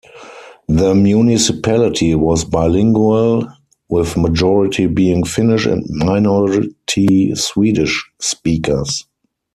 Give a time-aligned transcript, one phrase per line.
[0.67, 3.47] The municipality was bilingual,
[3.87, 9.05] with majority being Finnish and minority Swedish speakers.